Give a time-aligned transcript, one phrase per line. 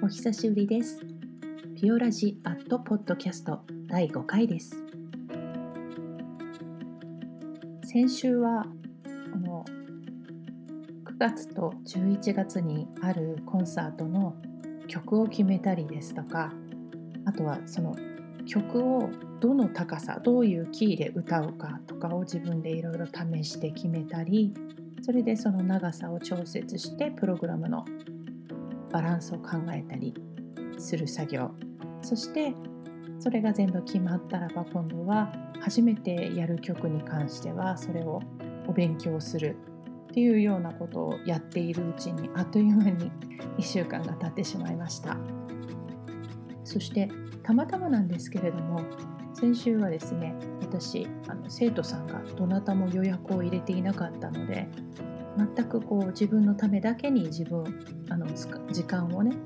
[0.00, 1.00] お久しぶりです。
[1.74, 4.76] ピオラジアットポッドキャスト第5回です。
[7.82, 8.64] 先週は
[9.32, 9.64] この
[11.04, 14.36] 9月と11月にあるコンサートの
[14.86, 16.52] 曲を決めたりですとか
[17.24, 17.96] あとはその
[18.46, 24.54] 曲をどの高さどういうキーで歌うかとかを自分でいろいろ試して決めたり
[25.02, 27.84] それでその長さを調節してプログラムの
[28.90, 30.14] バランスを考えたり
[30.78, 31.50] する作業。
[32.02, 32.54] そして
[33.18, 38.22] それが全部決まったらば今度は初めてやる曲に関してはそれを
[38.66, 39.56] お勉強する
[40.10, 43.10] っていうようなことをやっているうちにあっという間に
[43.58, 45.16] 1週間が経ってしまいました。
[46.64, 47.08] そして
[47.42, 48.82] たまたまなんですけれども
[49.32, 54.68] 先週はですね私あの生徒さんがどなたも予約を入れていなかったので
[55.38, 57.64] 全くこう自分のためだけに自分
[58.10, 58.26] あの
[58.72, 59.36] 時間をね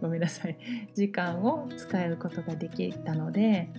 [0.00, 0.58] ごめんなさい。
[0.94, 3.70] 時間を使えることができたので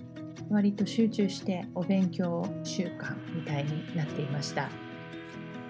[0.50, 4.83] 割と集中してお勉強習慣みたいになっていました。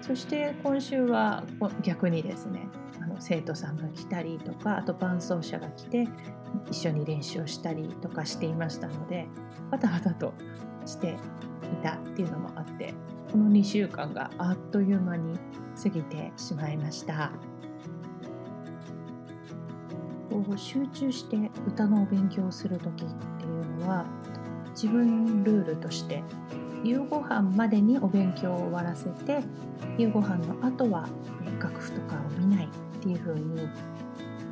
[0.05, 1.43] そして今週は
[1.81, 2.67] 逆にですね
[3.01, 6.07] あの生徒さんが来たりとかあと伴奏者が来て
[6.69, 9.27] 一緒に練習をしたりとかしていましたので
[9.71, 10.33] バタバタと
[10.85, 11.15] してい
[11.81, 12.93] たっていうのもあって
[13.31, 15.39] この2週間があっという間に
[15.81, 17.31] 過ぎてしまいました。
[20.57, 24.05] 集中して歌のお勉強をする時っていうのは
[24.71, 26.23] 自分ルールとして
[26.85, 29.39] 夕ご飯までにお勉強を終わらせて
[29.97, 31.09] 夕ご飯の後は
[31.59, 32.69] 楽譜とかを見ないっ
[33.01, 33.67] ていう風に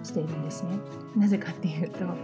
[0.04, 0.72] しているんですね。
[1.16, 2.16] なぜかっていうともう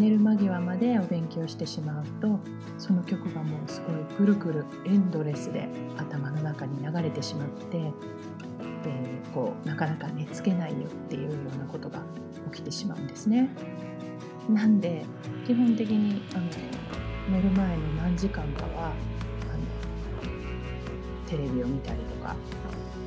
[0.00, 2.38] 寝る間際までお勉強してしまうと
[2.78, 7.92] その曲がもうすごいくるくるエンドレスで頭の中に流れてしまってで
[9.34, 12.00] こうなかなか寝つけないよっていうようなことが
[12.52, 13.50] 起きてしまうんですね。
[14.48, 15.04] なんで
[15.46, 16.46] 基本的にあの
[17.28, 19.56] 寝る前の何時間かはあ
[20.24, 22.34] のテレビを見たりとか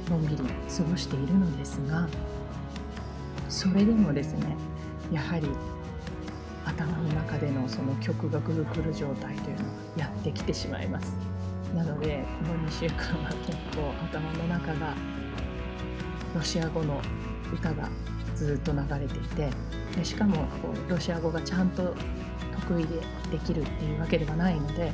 [0.09, 2.07] のんびり過ごしているのですが
[3.49, 4.55] それでもですね
[5.11, 5.47] やはり
[6.65, 11.13] 頭の中でのその曲がぐるぐる状態というのがやってきてしまいます。
[11.75, 14.93] なのでこの2週間は結構頭の中が
[16.35, 17.01] ロシア語の
[17.51, 17.89] 歌が
[18.35, 19.49] ずっと流れていて
[19.95, 21.95] でしかもこうロシア語がちゃんと
[22.67, 24.91] 得意でできるっていうわけではないので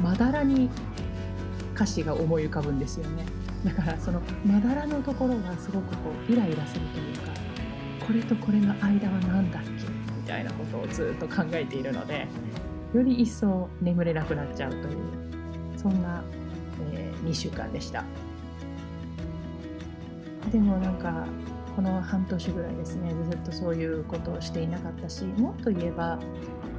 [0.00, 0.70] まだらに
[1.74, 3.24] 歌詞が思い浮かぶんですよね。
[3.64, 7.32] だからそのまだらのところがすごくこうイライラするというか
[8.06, 12.26] これとこれの間は何だっけみたいなことをずっと考えているので
[12.92, 14.84] より一層眠れなくなっちゃうという
[15.76, 16.22] そんな、
[16.92, 18.04] えー、2週間でした。
[20.52, 21.26] でもなんか
[21.74, 26.20] この半年ぐらいですねずっとそういうことをしていなかったしもっと言えば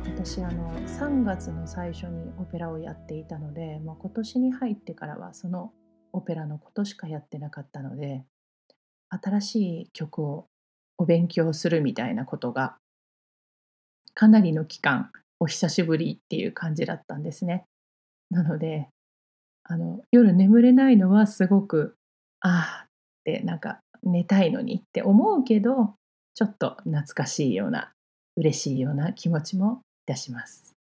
[0.05, 5.71] 私あの3月の最初にオペラをやっていたので、まあ、今年に入ってからはその
[6.13, 8.23] オペラのことしかやってなかったので
[9.09, 10.47] 新しい曲を
[10.97, 12.77] お勉強するみたいなことが
[14.13, 17.65] かなりの期間お久しぶりっていう感じだったんですね。
[18.31, 18.87] なので
[19.63, 21.97] あの夜眠れないのはすごく
[22.39, 22.89] ああっ
[23.25, 25.95] てなんか寝たいのにって思うけど
[26.33, 27.91] ちょっと懐かしいような
[28.37, 30.75] 嬉しいような気持ちもいたします。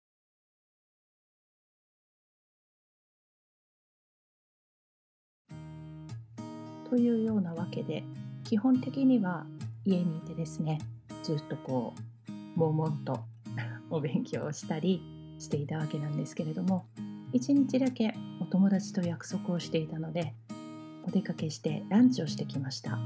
[6.90, 8.04] というようなわけで
[8.44, 9.48] 基本的には
[9.84, 10.80] 家にいてですね
[11.24, 11.96] ずっとこ
[12.28, 13.20] う悶々と
[13.90, 15.02] お勉強をしたり
[15.40, 16.86] していたわけなんですけれども
[17.32, 20.36] 一日だけお友達と約束をしていたので
[21.04, 22.98] お出かけしてランチをしてきました。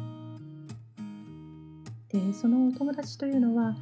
[2.09, 3.75] でその友達というのは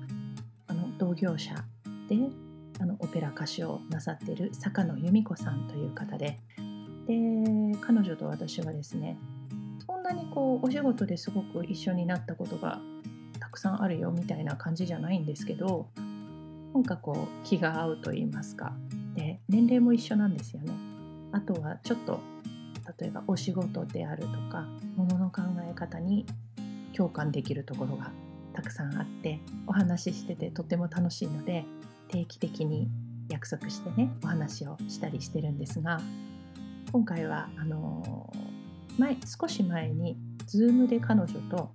[0.68, 1.54] あの同業者
[2.08, 2.18] で
[2.80, 6.40] あのオペラ歌手をなさっている坂野由美子さんという方で。
[7.08, 7.14] で
[7.82, 9.20] 彼女と私はですね
[9.86, 12.82] そんなにこうお仕事ですごく一緒になったことが
[13.40, 15.88] たくさんあるよみたいな感じじゃないんですけど
[16.74, 18.74] なんかこう気が合うと言いますか。
[19.14, 20.74] で年齢も一緒なんですよね。
[21.32, 22.20] あとはちょっと
[23.00, 26.26] 例えばお仕事であるとかものの考え方に
[26.96, 28.12] 共感できるところが
[28.54, 31.66] たくさんあってお話ししててとても楽しいので
[32.08, 32.90] 定期的に
[33.30, 36.00] 約束してねお話をしたりしてるんですが
[36.92, 38.32] 今回はあの
[38.98, 40.18] 前少し前に
[40.48, 41.72] Zoom で彼女と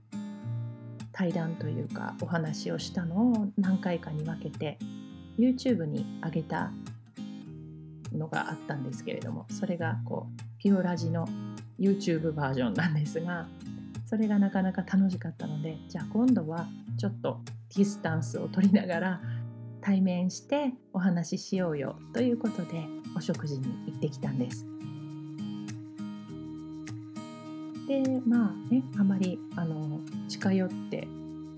[1.12, 4.78] 対談というかお話をしたのを何回かに分けて
[5.38, 6.72] YouTube に上げた
[8.12, 11.26] のがあったんですけれどもそれがこうピオラジの
[11.78, 13.48] YouTube バージョンなんですが
[14.04, 16.66] それがなかなか楽しかったのでじゃあ今度は
[16.98, 17.40] ちょっと
[17.74, 19.20] ディスタンスを取りながら
[19.80, 22.84] 対面してお話ししようよということで
[23.16, 24.66] お食事に行ってきたんです。
[27.88, 31.08] でまあねあまりあの近寄って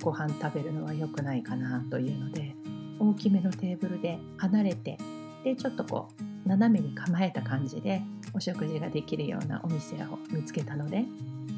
[0.01, 2.55] ご飯食べるのは良くないかなというので
[3.01, 4.97] 大きめのテーブルで離れて
[5.43, 6.09] でちょっとこ
[6.47, 8.01] う斜めに構えた感じで
[8.35, 11.05] お食事ができるようなお店を見つけたので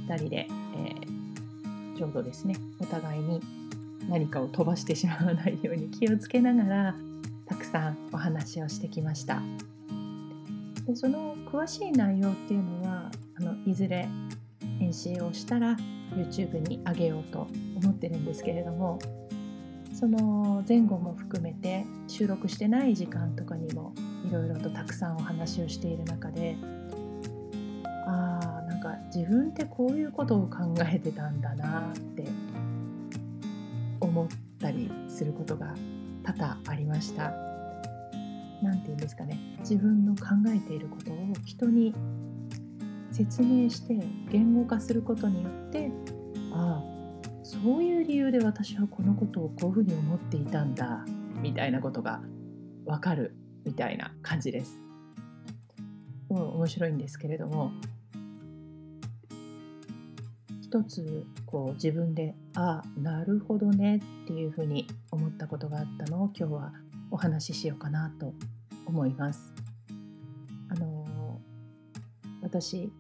[0.08, 3.40] 2人で、えー、ちょうどですねお互いに
[4.08, 6.94] 何かを飛ばしてしまわないように気をつけながら
[7.46, 9.42] たくさんお話をしてきました。
[10.86, 14.06] でその詳しい内容っていうのはあのいずれ
[14.78, 15.76] 編集をしたら
[16.14, 18.98] YouTube に上げようと思ってるんですけれども
[19.94, 23.93] その前後も含めて収録してない時間とかにも
[24.26, 26.56] いろいろとたくさんお話をしている中で
[28.06, 32.24] あーなんか自分ってこういうことを考えてたんだなって
[34.00, 34.28] 思っ
[34.60, 35.74] たりすることが
[36.22, 37.32] 多々ありました。
[38.62, 41.94] 何て言うんですかね自分の考えていることを人に
[43.12, 43.98] 説明して
[44.30, 45.90] 言語化することによって
[46.52, 46.94] ああ
[47.42, 51.04] そういう理由で私はこのことをこういうふうに思っていたんだ
[51.40, 52.22] みたいなことが
[52.86, 54.80] わかるみたいな感じです。
[56.30, 57.70] うん、面白いんですけれども
[60.62, 66.72] 一つこう自分でああなるほどねっていうふうに思ったことがあったのを今日は
[67.12, 68.34] お話ししようかなと
[68.86, 69.52] 思います。
[70.68, 71.06] あの
[72.42, 72.90] 私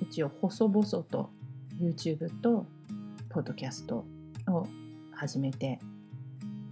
[0.00, 1.30] 一応細々と
[1.80, 2.66] YouTube と
[3.28, 4.06] ポッドキャスト
[4.46, 4.66] を
[5.12, 5.80] 始めて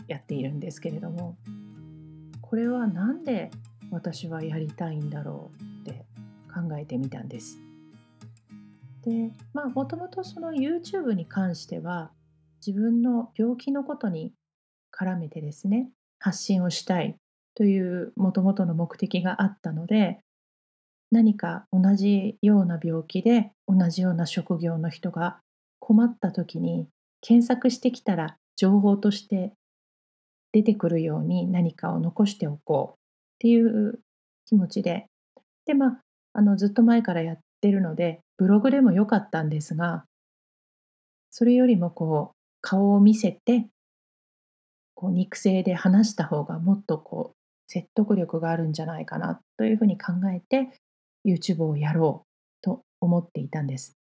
[0.07, 1.37] やっているんですけれども
[2.55, 3.51] これは何で
[3.91, 6.05] 私はやりたいんだろうって
[6.47, 7.59] 考えてみたんです。
[9.03, 12.13] でまあもともとその YouTube に関しては
[12.65, 14.35] 自分の病気のことに
[14.97, 15.91] 絡めてですね
[16.21, 17.17] 発信をしたい
[17.57, 20.21] というもともとの目的があったので
[21.11, 25.41] 何か同じような病気で同じような職業の人が
[25.81, 26.87] 困った時に
[27.21, 29.55] 検索してきたら情報として
[30.55, 32.97] 出てくるように何かを残しておこうっ
[33.41, 33.99] ていう
[34.47, 35.07] 気持ちで
[35.67, 36.01] でまあ
[36.33, 40.05] あのずっと前からやってるのでブログでもよかったんですが
[41.31, 43.67] それよりもこう顔を見せて
[44.95, 47.37] こう肉声で話した方がもっとこう
[47.67, 50.71] 説得力があるんじゃないかなというふうに考えて
[51.27, 52.29] YouTube をやろう
[52.63, 53.97] と思っていたんです。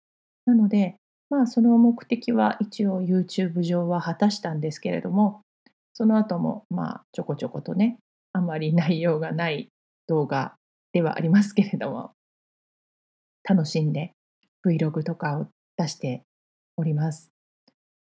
[0.47, 0.95] なので
[1.29, 5.41] まあその目的は一応 YouTube 上は果たしたんですけれども
[5.99, 7.99] その後もまあちょこちょことね
[8.31, 9.69] あまり内容がない
[10.07, 10.55] 動画
[10.93, 12.13] ではありますけれども
[13.43, 14.13] 楽しんで
[14.65, 16.23] Vlog とかを出して
[16.77, 17.31] おります。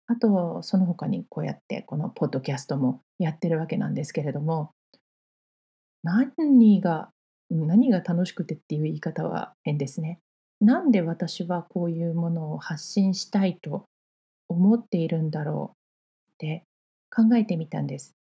[0.05, 4.73] あとその他にこうやってこのポッドキャストもやってるわけなんですけれども
[6.03, 7.09] 何が
[7.49, 10.19] 何が楽しくてっていう言い方は変ですね。
[10.59, 13.85] なんで私はこういうものを発信したいと
[14.49, 15.77] 思っているんだろう
[16.33, 16.63] って
[17.13, 18.15] 考えてみたんです。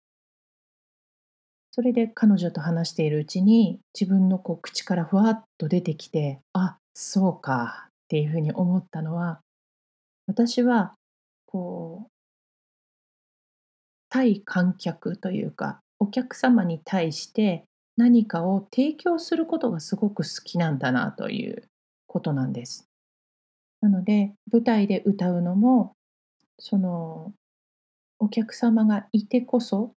[1.71, 9.39] それで彼女と話しているうちに自分のこう口からふわっと出てきてあそうかっていうふうに思ったのは
[10.27, 10.95] 私は
[11.45, 12.09] こう
[14.09, 17.65] 対観客というかお客様に対して
[17.95, 21.63] 何かを提供することがすごく好きなんだなという
[22.07, 22.87] ことなんです。
[23.81, 25.93] なので舞台で歌うのも
[26.57, 27.31] その
[28.19, 29.93] お客様がいてこそ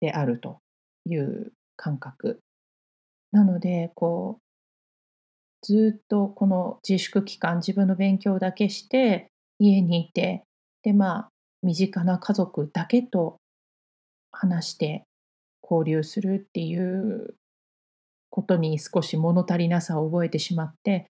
[0.00, 0.58] であると
[1.06, 2.40] いう感覚。
[3.32, 10.42] なのでこうずっとこの自粛期間自分の勉強だけして家にいて
[10.82, 11.28] でまあ
[11.62, 13.36] 身近な家族だけと
[14.32, 15.04] 話して
[15.62, 17.34] 交流するっていう
[18.30, 21.10] ことに少し物足りなさを覚えてしまって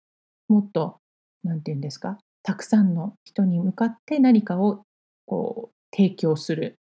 [0.49, 0.99] もっと
[1.42, 4.83] 何て言うんですかたくさんの人に向かって何かを
[5.26, 6.78] こう提供する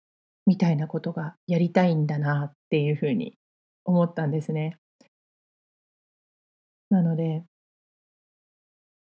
[0.46, 3.34] みたいなことがやりたいんだなっていうふうに
[3.84, 4.78] 思ったんですね。
[6.90, 7.44] なので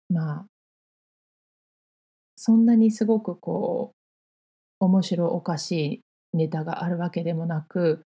[0.09, 0.47] まあ
[2.37, 3.93] そんなにすごくこ
[4.81, 6.01] う面白おかしい
[6.33, 8.05] ネタがあるわけでもなく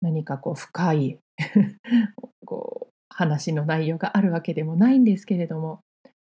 [0.00, 1.18] 何かこう深い
[2.44, 5.80] こう話の内容があるわけでもないんですけれども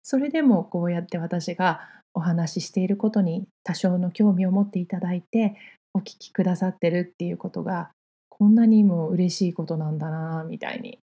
[0.03, 1.81] それでもこうやって私が
[2.17, 5.55] お話ししていることに多少の興味を持っていただいて
[5.93, 7.91] お聞きくださってるっていうことが
[8.27, 10.97] こんなにも嬉しいことなんだなみたいに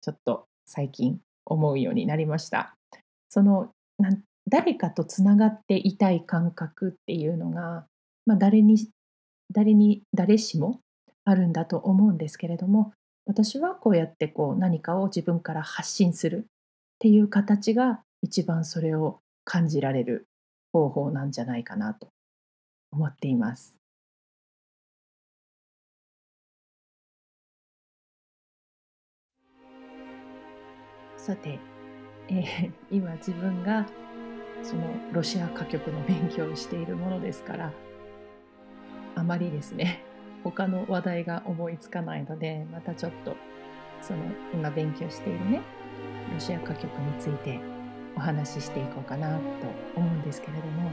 [0.00, 2.74] ちょっと最近思うようになりました。
[3.28, 4.10] そのな
[4.48, 7.86] 誰かとつながっていたい感覚っていうのが、
[8.26, 8.88] まあ、誰に
[9.52, 10.80] 誰に誰しも
[11.24, 12.92] あるんだと思うんですけれども、
[13.26, 16.42] 私はこうやってこう何かを自分から発信するっ
[16.98, 20.28] ていう形が一番それを感じられる
[20.72, 22.12] 方法なんじゃないかなと
[22.92, 23.76] 思っています。
[31.16, 31.58] さて、
[32.28, 33.86] えー 今自分が
[34.62, 37.72] そのロシア歌曲の勉強をしているものですから
[39.16, 40.04] あまりですね
[40.44, 43.36] 他の話題が思いつかないのでまたちょっと
[44.00, 44.20] その
[44.54, 45.60] 今勉強しているね
[46.32, 47.79] ロシア歌曲について
[48.16, 49.42] お話ししていこうかなと
[49.96, 50.90] 思うんですけれども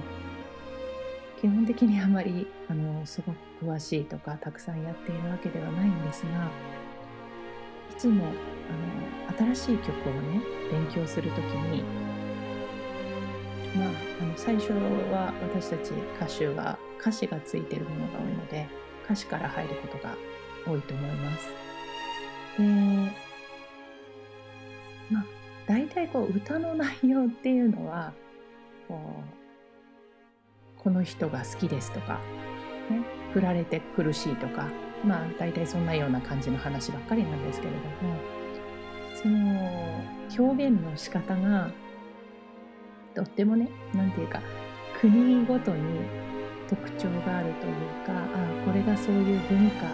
[1.39, 6.50] 基本的にあまりあのすごく詳しいとかたくさんやっているわけではないんですが
[7.91, 12.17] いつもあの新しい曲をね勉強する時に
[13.75, 13.89] まあ、
[14.21, 14.71] あの最初
[15.12, 18.67] は私たち歌手は歌詞がついてるものが多いので
[19.05, 20.15] 歌詞から入ることが
[20.65, 21.47] 多いと思います。
[22.57, 22.63] で、
[25.12, 25.25] まあ、
[25.67, 28.13] 大体こう歌の内容っていうのは
[28.88, 29.00] こ
[30.79, 32.21] うこの人が好きですとか、
[32.89, 33.01] ね、
[33.33, 34.69] 振られて苦しいとか、
[35.03, 38.38] まあ、大体そんなような感じの話ばっかりなんですけれども
[39.21, 41.69] その表現の仕方が
[43.13, 44.41] とってもね何て言うか
[45.01, 45.81] 国ごとに
[46.69, 49.86] 特徴があるというかあこれがそういう文化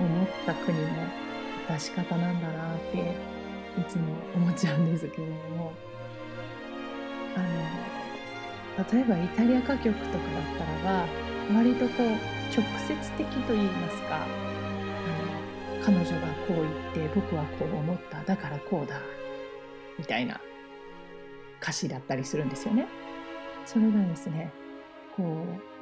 [0.00, 0.88] を持った国の
[1.68, 3.31] 出し方なんだなって
[3.80, 5.72] いつも思っちゃうんですけれども
[7.36, 10.18] あの例えばイタリア歌曲とかだっ
[10.82, 11.06] たらば
[11.54, 12.06] 割とこう
[12.54, 14.18] 直接的と言いますかあ
[15.78, 16.62] の彼女がこう
[16.94, 19.00] 言って僕はこう思っただからこうだ
[19.98, 20.40] みたいな
[21.60, 22.88] 歌詞だったりするんですよね。
[23.64, 24.52] それがですね
[25.16, 25.72] こう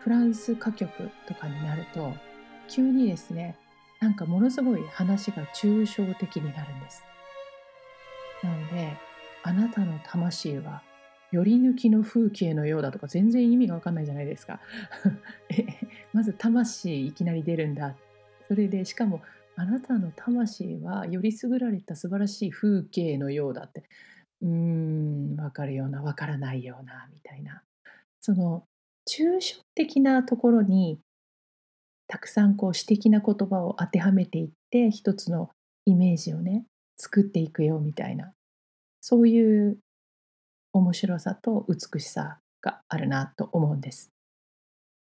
[0.00, 2.12] フランス歌曲とかになると
[2.68, 3.56] 急にですね
[4.00, 7.02] なんかものすごい話が抽象的になるんです。
[8.42, 8.96] なので
[9.42, 10.82] あなたの魂は
[11.32, 14.60] より抜きの風景のようだとか全然意味が分かんないじゃないですか。
[16.12, 17.96] まず魂いきなり出るんだ。
[18.46, 19.20] それでしかも
[19.56, 23.82] あなたの魂はより優れた素晴らしい風景のようだって
[24.42, 27.62] うーん、分かるような、分からないようなみたいな。
[28.20, 28.64] その
[29.08, 31.00] 抽象的なところに、
[32.08, 35.50] たくさんこう詩的な言葉を当てはめていって、一つの
[35.84, 36.64] イメージをね、
[36.96, 38.32] 作っていくよみたいな、
[39.00, 39.78] そういう
[40.72, 44.10] 面白さと美しさがあるなと思うんです。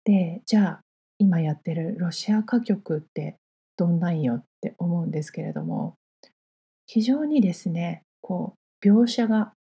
[0.04, 0.80] で、じゃあ、
[1.18, 3.36] 今やってるロシア歌曲って
[3.76, 5.94] どんなんよって思うんですけれども、
[6.86, 9.52] 非常にですね、こう描写が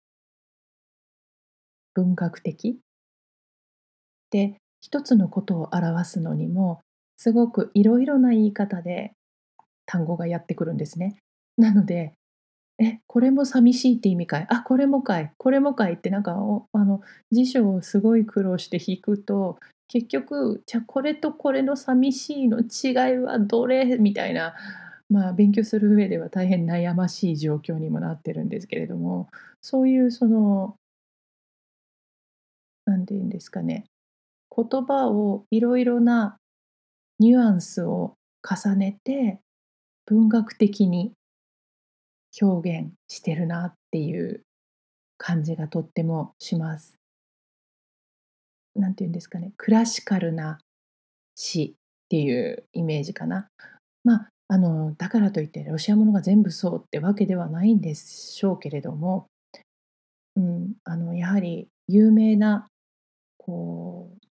[1.94, 2.78] 文学的
[4.30, 6.80] で一つのことを表すのにも
[7.16, 9.12] すごくいろいろな言い方で
[9.86, 11.16] 単語がやってくるんですね。
[11.56, 12.14] なので
[12.82, 14.46] 「えこれも寂しいって意味かい？
[14.50, 15.32] あこれもかい。
[15.38, 23.98] これもかい」ってなんかあの辞書をすごい苦労して引くと結局じゃあこれとこれの寂しいの違いはどれ？
[23.98, 24.54] みたいな
[25.10, 29.28] まあ、勉強する上では大変悩ましい状況にもなってるんですけれども、
[29.60, 30.76] そういうその、
[32.86, 33.84] なんて言うんですかね、
[34.54, 36.38] 言葉をいろいろな
[37.18, 39.40] ニュアンスを重ねて、
[40.06, 41.12] 文学的に
[42.40, 44.42] 表現してるなっていう
[45.16, 46.98] 感じがとってもします。
[48.74, 50.58] なんて言うんですかね、クラシカルな
[51.36, 53.48] 詩っていうイメージかな。
[54.02, 59.28] まあ、あの、だからといってロシアものが全部そうってわけではないんでしょうけれども、
[60.36, 62.66] うん、あの、やはり有名な
[63.38, 64.26] こう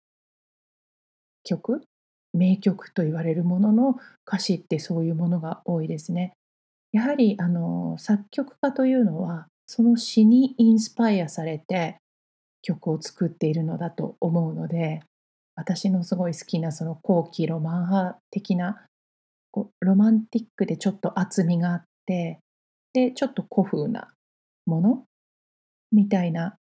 [1.43, 1.81] 曲、
[2.33, 3.95] 名曲と言われるものの
[4.27, 6.33] 歌詞ってそういうものが多いですね。
[6.91, 11.97] やはりあの作曲家というのはその詩にインスパイアされて
[12.61, 15.01] 曲を作っているのだと思うので
[15.55, 18.85] 私のすごい好きなその後期ロマン派的な
[19.51, 22.39] こうロマンティックでちょっと厚みがあって
[22.93, 24.13] でちょっと古風な
[24.65, 25.03] もの
[25.91, 26.55] みたいな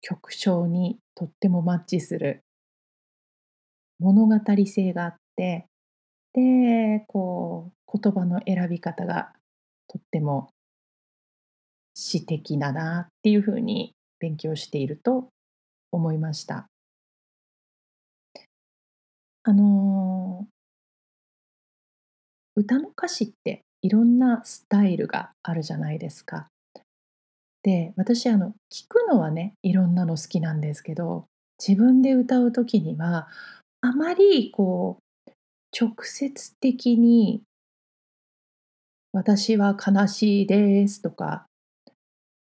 [0.00, 2.42] 曲調にとってもマッチする
[4.02, 4.34] 物語
[4.66, 5.66] 性があって
[6.32, 9.32] でこう言葉の選び方が
[9.88, 10.50] とっても
[11.94, 15.28] 詩的だなっていうふうに勉強していると
[15.90, 16.66] 思いました。
[19.44, 20.46] あの
[22.54, 26.48] 歌の歌詞っていろんなスタイルがあるじゃないですか。
[27.62, 31.26] で、私あの、聞くのはね、いろんなの好きなんですけど、
[31.64, 33.28] 自分で歌う時には、
[33.84, 37.42] あまりこう、直接的に
[39.12, 41.46] 「私は悲しいです」とか、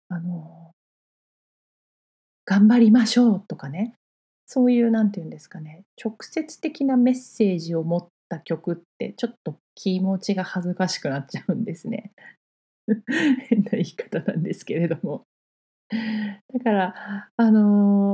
[0.09, 0.73] あの
[2.47, 3.95] 「頑張りましょう」とかね、
[4.47, 12.13] そういうなんて言うんですかね、直接的なメッセージを持った曲ってちょっと気持ちが恥ずかしくなっちゃうんですね。
[13.49, 15.25] 変な言い方なんですけれども。
[16.55, 18.08] だから、あの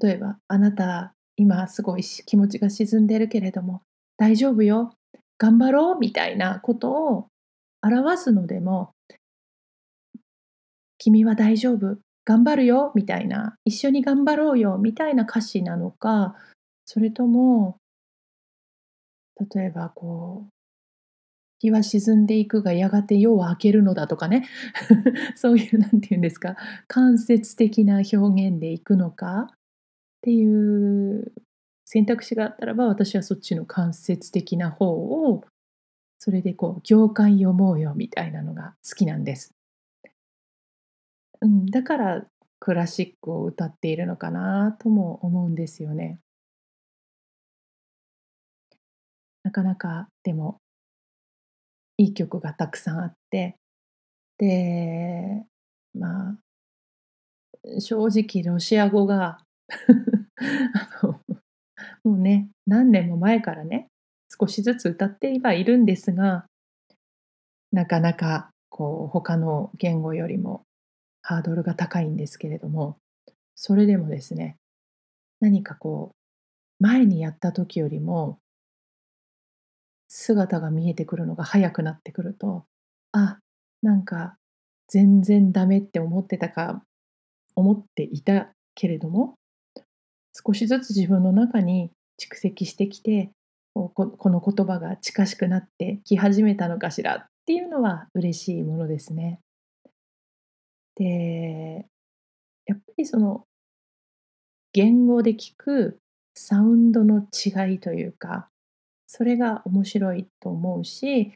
[0.00, 3.82] 例えば「あなた、今すごい気持ちが沈んでるけれども、
[4.16, 4.92] 大丈夫よ、
[5.38, 7.28] 頑張ろう」みたいなことを
[7.82, 8.92] 表すのでも
[10.98, 16.34] 「君は大丈夫、頑張るよ」みたいな「一緒に頑張ろうよ」みたいな歌詞なのか、
[16.84, 17.78] それとも
[19.54, 20.50] 例えばこう
[21.60, 24.46] 「日は沈んでいくがやがて夜は明けるのだ」とかね、
[25.34, 29.57] そういうなんて言うんですか、間接的な表現でいくのか。
[30.18, 31.32] っていう
[31.84, 35.44] 選択肢があったらば、私はそっちの間接的な方を、
[36.18, 39.54] それでこう行間読もうよみたいなのが好きなんです。
[41.40, 42.26] うん、だから
[42.60, 46.18] クラシックを歌っているのかなとも思うんですよね。
[49.44, 50.60] なかなか、でも
[51.96, 53.56] いい曲がたくさんあって、
[54.38, 55.44] で、
[55.94, 56.38] まあ
[57.80, 59.38] 正直ロシア語が
[62.04, 63.88] もうね、何年も前からね、
[64.28, 66.46] 少しずつ歌ってはいるんですが
[67.72, 70.62] なかなかこう他の言語よりも
[71.22, 72.96] ハードルが高いんですけれども、
[73.54, 74.56] それでもですね、
[75.40, 76.12] 何かこ
[76.80, 78.38] う前にやった時よりも
[80.08, 82.64] 姿が見えてくるのが早くなってくると、
[83.12, 83.38] あ、
[83.82, 84.36] なんか
[84.88, 86.82] 全然ダメって思ってたか
[87.54, 89.34] 思っていたけれども、
[90.46, 93.30] 少しずつ自分の中に蓄積してきて、
[93.74, 93.92] こ
[94.24, 99.40] の言葉が近しくなってき始めたのかしらっていうのは嬉しいものですね。
[100.96, 101.86] で、
[102.66, 103.44] やっぱりその
[104.72, 105.98] 言語で聞く
[106.34, 108.48] サウンドの違いというか
[109.06, 111.32] それが面白いと思うし、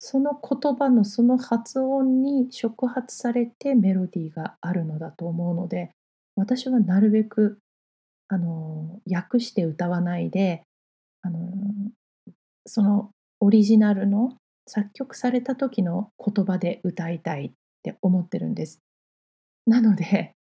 [0.00, 5.90] その言葉のその発音に触発されてメロディーがあるのだと思うので、
[6.34, 7.58] 私はなるべく
[8.32, 10.62] あの訳して歌わないで、
[11.20, 11.38] あの
[12.64, 17.50] そのオリジナルの作曲された時の言葉で歌いたいっ
[17.82, 18.78] て思ってるんです。
[19.66, 20.32] なので、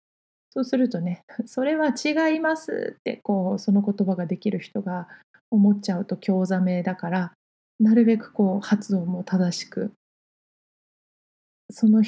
[0.52, 5.08] そうするとね、 それは違いますってこうその言葉ができる人が
[5.50, 7.32] 思っちゃうと興ざめだから、
[7.80, 9.94] なるべくこう発音も正しく、
[11.70, 12.02] その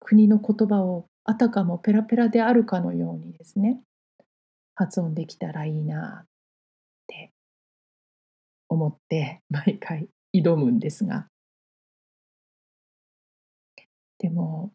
[0.00, 3.82] 国の言葉をあたかもペラペラであるかのようにですね、
[4.78, 6.26] 発音できたらいいなっ
[7.08, 7.32] て
[8.68, 11.28] 思って 毎回挑むんですが、
[14.18, 14.72] でも、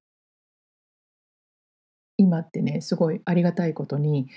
[2.18, 4.28] 今ってね、すごいありがたいことに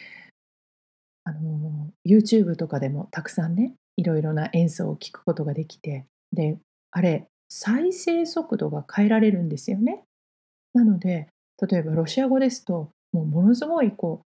[1.27, 6.57] あの、YouTube とかでもたくさんね、いろいろな演奏を聴くことができて、で、
[6.93, 10.05] あれ、再生速度が変えられるんですよね。
[10.73, 11.27] なので、
[11.69, 14.26] 例えばロシア語ですと、もうものすごいこう、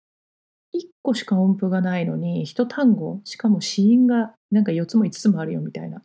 [0.74, 6.02] 1個しか音符がないのに、1単語、しかも子音がなんか4つも5つもあるよみたいな。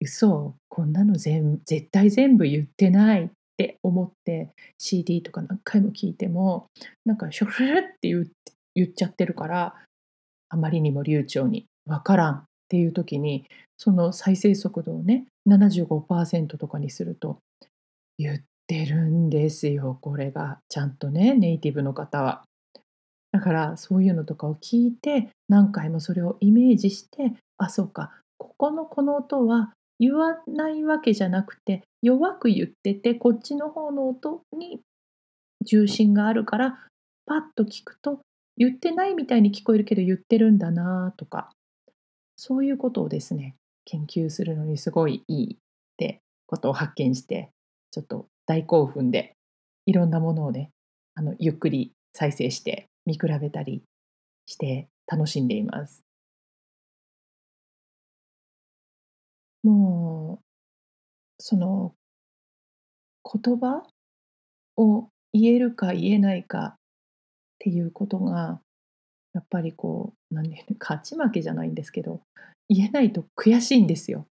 [0.00, 6.66] 嘘、こんなの全絶対全部言ってないって思って CD とか何回も聞いても、
[7.04, 9.74] なんかシュルルルって言っちゃってるから
[10.48, 17.38] あまりにも流暢にわからんっていう時にその再生速度をね75%とかにすると
[18.18, 22.42] 言ってるんですよこれがちゃんとねネイティブの方は。
[23.32, 34.80] だからそういうのとかを聞いて何回もそれをイメージしてあそうかここのこの音は言わないわけじゃなくて弱く言っててこっちの方の音に
[35.64, 36.78] 重心があるから
[37.26, 38.20] パッと聞くと
[38.60, 41.48] 言ってないみたいに聞こえるけど言ってるんだなとか、
[42.36, 45.56] そういうことをですね、研究するのにすごいいいっ
[45.96, 47.48] てことを発見して、
[47.90, 49.32] ちょっと大興奮で、
[49.86, 50.72] いろんなものをね、
[51.14, 53.82] あのゆっくり再生して見比べたり
[54.46, 56.04] して楽しんでいます。
[59.62, 60.44] もう、
[61.38, 61.94] その
[63.24, 63.82] 言葉
[64.76, 66.74] を言えるか言えないかっ
[67.58, 68.60] ていうことが、
[69.34, 72.22] やっぱりこう、なんで勝ち負けじゃないんですけど、
[72.68, 74.26] 言えないと悔しいんですよ。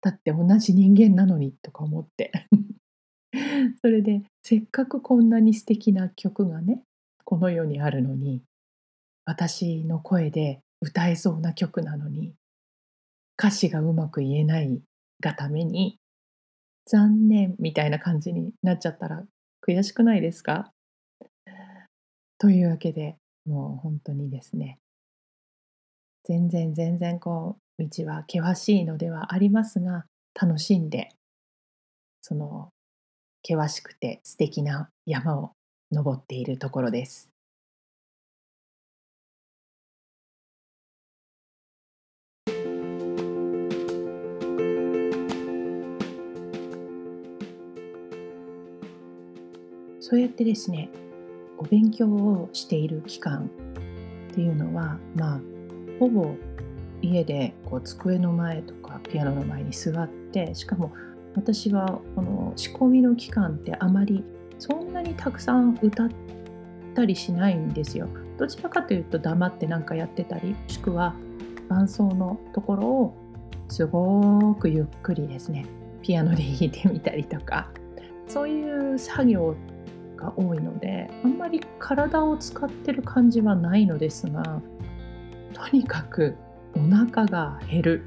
[0.00, 2.32] だって同じ人間なのにとか思って。
[3.82, 6.82] それでせっかくこんなに素敵な曲がね
[7.30, 8.40] この世にあるのに
[9.26, 12.32] 私の声で歌えそうな曲なのに
[13.38, 14.80] 歌詞がうまく言えない
[15.20, 15.98] がために
[16.86, 19.24] 残念みたいな感じになっちゃったら
[19.62, 20.70] 悔しくないですか？
[22.38, 24.78] というわけでもう本当にですね
[26.24, 31.10] 全然全然こう道は険しいのではありますが楽しんで
[32.22, 32.70] その
[33.46, 35.52] 険しくて素敵な山を
[35.90, 37.32] 登っているところです。
[50.00, 50.88] そうやってですね
[51.58, 53.50] お勉強をしている期間
[54.30, 55.40] っていうのはまあ
[55.98, 56.34] ほぼ
[57.02, 60.92] 家でこう机の前とかピアノの前に座ってしかも
[61.34, 64.24] 私はこの仕込みの期間ってあまり
[64.58, 66.08] そんなにたくさん歌っ
[66.94, 68.08] たりしないんですよ。
[68.38, 71.14] どちらかというと黙って何かやってたりもしくは
[71.68, 73.14] 伴奏のところを
[73.68, 75.66] すごくゆっくりですね
[76.02, 77.68] ピアノで弾いてみたりとか
[78.26, 79.56] そういう作業
[80.16, 84.60] が多いのであんまり体を使ってる感じはないのですが
[85.52, 86.36] とにかく
[86.74, 88.02] お腹が減る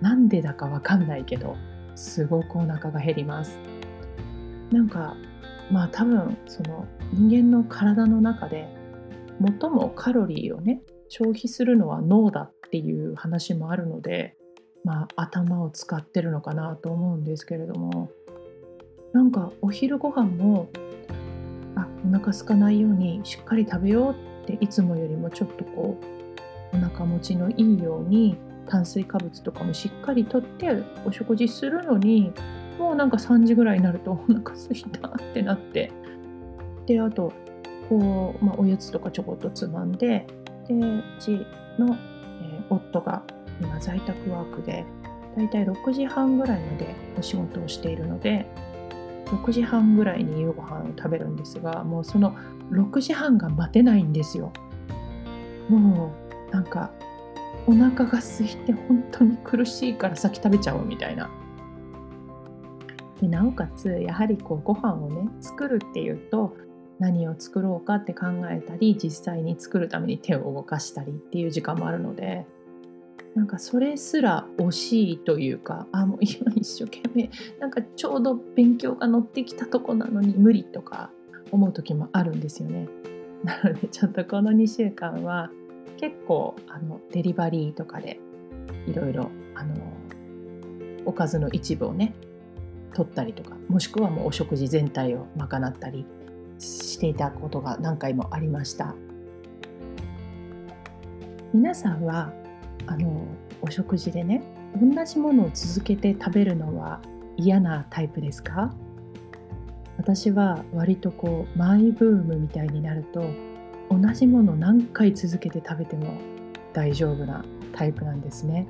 [0.00, 1.56] なんでだかわかんないけど
[1.94, 3.58] すごくお腹が減ります
[4.72, 5.16] なんか
[5.70, 8.68] まあ多分その人間の体の中で
[9.40, 14.36] 最もカロリーをね消費するのは脳だっていう話もあるので
[14.84, 18.10] まあ頭を使ってるのかなと思うんですけれども
[19.12, 20.68] なんかお昼ご飯も
[21.76, 25.98] あお腹空かないようにしっかり食べようっていつもよりもちょっとこ
[26.72, 28.36] うお腹持ちのいいように
[28.68, 30.70] 炭水化物とかもしっかりとって
[31.04, 32.32] お食事するのに
[32.80, 35.92] もうなんか3時ぐらいになるとお腹すいたってなって。
[36.86, 37.32] であと
[37.90, 40.26] こう、まあ、おやつとかちょこっとつまんで
[40.66, 41.46] でうち
[41.78, 41.94] の、
[42.42, 43.22] えー、夫が
[43.60, 44.84] 今在宅ワークで
[45.36, 48.46] だいたい6時半ぐらいまでお仕事をしているので
[49.26, 52.34] 6時半ぐらいに夕ご飯を食べるんですがもうその
[52.70, 54.52] 6時半が待てないんですよ。
[55.68, 56.12] も
[56.50, 56.90] うなんか
[57.66, 61.30] お腹が空いて本当に苦しいから先食べちゃおうみたいな。
[63.28, 66.56] なおかつやはりこうご飯をね作るっていうと
[66.98, 72.46] 何を作ろうかって考えたり実際に作るために手を動かしたりっていう時間もあるので
[73.34, 81.10] なんかそれすら惜しいというかあもう今一生懸命なんかちょうど勉強が乗ってきたとこなのに無理とか
[81.52, 82.88] 思う時もあるんですよね。
[83.44, 85.50] なのでちょっとこの2週間は
[85.96, 88.20] 結構あのデリバリーとかで
[88.86, 89.30] いろいろ
[91.04, 92.14] おかずの一部をね
[92.94, 96.06] 取ったりとかもしくはもうお食事全体を賄ったり
[96.58, 98.94] していたことが何回もありました。
[101.52, 102.32] 皆さんは
[102.86, 103.24] あの
[103.62, 104.42] お食事でね
[104.80, 107.00] 同じものを続けて食べるのは
[107.36, 108.72] 嫌なタイプですか？
[109.96, 113.22] 私は割とこうマイブームみたいになると
[113.90, 116.14] 同じもの何回続けて食べても
[116.72, 118.68] 大丈夫なタイプなんですね。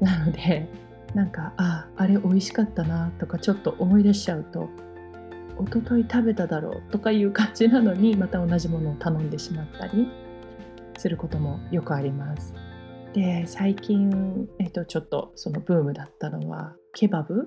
[0.00, 0.68] なので
[1.14, 4.68] なんかあああれ美味しかったなとかちょっと思い出しちゃうと
[5.60, 10.08] 一昨日食べただろうとかいう感じなのにまた同じものを頼んでしまったり
[10.96, 12.54] することもよくあります。
[13.12, 17.46] で最近、えっと、ちょっとそのブームだったのはケバブ？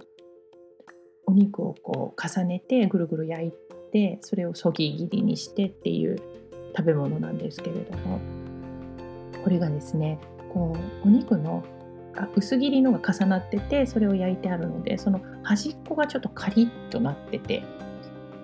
[1.25, 3.53] お肉をこう重ねてぐるぐる焼い
[3.93, 6.17] てそれをそぎ切りにしてっていう
[6.75, 8.19] 食べ物なんですけれども
[9.41, 10.19] これがですね
[10.53, 11.63] こうお肉の
[12.13, 17.63] が薄切りのが重なっててそれを焼いてあるのでその端っこがちょっとカリッとなってて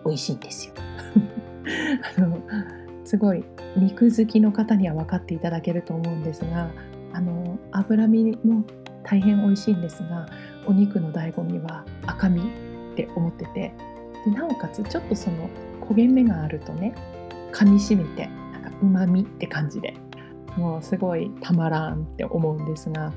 [0.06, 0.74] 美味しいんですよ。
[2.18, 2.42] あの
[3.04, 3.44] すごい
[3.76, 6.70] 肉好きの方には分かっていただけると思うんですが
[7.14, 8.64] あの脂身も
[9.04, 10.28] 大変美味しいんですが
[10.68, 12.44] お肉の醍醐味は赤身っ
[12.96, 13.74] て思ってて
[14.26, 15.50] でなおかつちょっとその
[15.82, 16.94] 焦げ目があるとね
[17.52, 19.96] 噛みしめてなんかうまみって感じで
[20.56, 23.12] もうすごいたまらんって思うんですが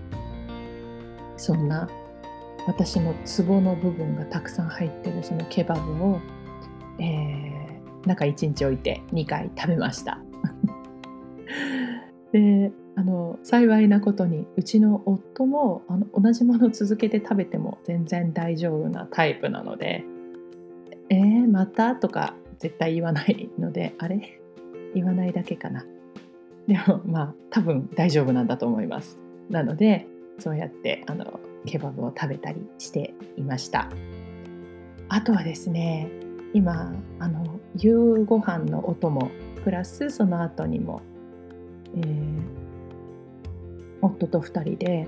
[1.37, 1.89] そんな
[2.67, 6.21] 私のツボの部分がたくさん入ってるそのケバブを、
[6.99, 10.19] えー、中1日置いて2回食べました。
[12.33, 20.05] であの幸いなことにうちの夫もあの同じものを続けて食べても全然大丈夫なタイプなので
[21.09, 24.39] 「えー、また?」とか絶対言わないのであれ？
[24.95, 25.85] 言わないだけかな。
[26.69, 29.21] でもまあ多分大丈夫なんだと思います。
[29.51, 30.07] なので
[30.39, 33.89] そうやってあのケバブを食べたりしていました
[35.09, 36.09] あとはですね
[36.55, 39.31] 今あの夕ご飯のお供
[39.65, 41.01] プラスその後にも、
[41.97, 42.43] えー、
[44.03, 45.07] 夫と2人で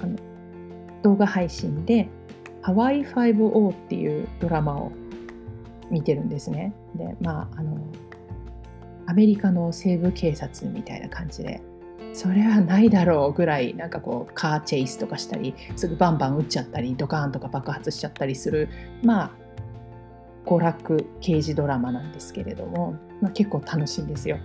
[0.00, 0.16] あの
[1.02, 2.08] 動画配信で
[2.62, 4.92] 「ハワイ5-0」っていうドラマを
[5.90, 6.74] 見てるんですね。
[6.94, 7.78] でまああの
[9.06, 11.62] アメリカの西部警察みたいな感じで
[12.18, 18.68] それはないだろうぐらいなんかこうカーチェイスとかしたりすぐバンバン撃っちゃったりドカーンとか爆発しちゃったりする
[19.04, 19.30] まあ
[20.44, 24.38] 娯楽刑事ドラマなんですけれども、まあ、結構楽しいんですよ。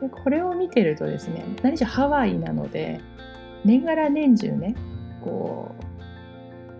[0.00, 3.00] でこれを見てるとですね何しろハワイなので
[3.64, 4.74] 年がら年中ね
[5.22, 5.72] こ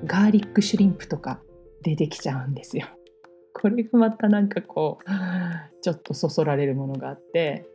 [0.03, 1.39] うガーリックシュリンプとか
[1.83, 2.89] 出てきちゃうんですよ。
[3.55, 7.69] これがまたなんかこうちょっとそそられるものがあって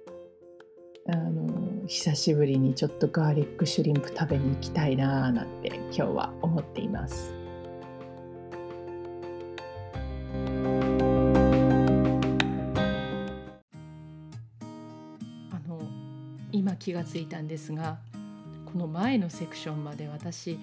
[1.08, 7.34] あの久しぶりにちょっとガーリックシュリンプ食べに行きたいなーなんて今日は思っています。
[15.52, 15.82] あの
[16.52, 17.98] 今気がついたんですが
[18.72, 20.60] この前のセクションまで私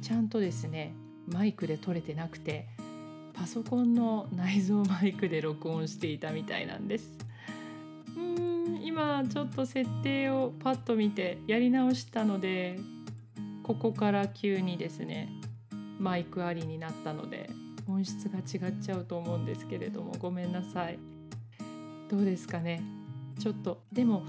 [0.00, 0.94] ちゃんとですね
[1.28, 2.68] マイクで撮れてなくて
[3.34, 7.23] パソコンの内蔵マイクで録音していたみたいなんです。
[8.94, 12.78] 今ちょっと設定をパッと見てやり直したので
[13.64, 15.30] ここから急にですね
[15.98, 17.50] マイクありになったので
[17.88, 21.00] 音質が違っちゃうと思うんですけれどもごめんなさい。
[22.08, 22.84] どうですかね？
[23.40, 24.22] ちょっとでも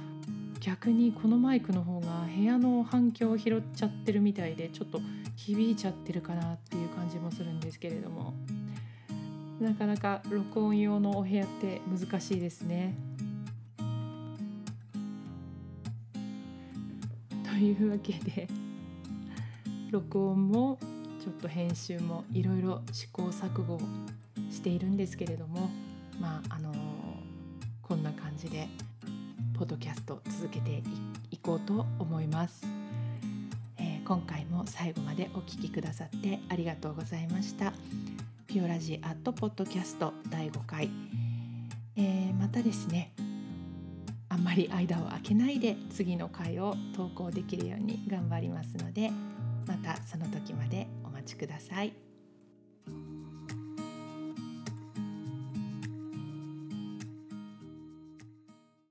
[0.61, 4.99] 逆にこのマイクの方が部屋の反響を拾っちゃってるみたいでちょっと
[5.35, 8.33] 響いちゃってるかなっていう感じもするんですけれども。
[9.61, 12.93] なかなか録音用のお部屋って難しいですね。
[17.55, 18.49] というわけで。
[19.89, 20.77] 録音も
[21.21, 23.79] ちょっと編集もいろいろ試行錯誤
[24.51, 25.69] しているんですけれども。
[26.19, 26.73] まああの
[27.81, 28.67] こんな感じで
[29.57, 30.81] ポッドキャスト続けて
[31.31, 32.65] いこうと思います、
[33.77, 37.73] えー、今回も最後までお聴きくださってありがとうございました。
[38.47, 40.89] ピオラジアットポッドキャスト第5回、
[41.95, 43.11] えー、またですね
[44.55, 49.11] り間を空けないで次の回を投稿できるように頑張りますので
[49.67, 52.04] またその時までお待ちください。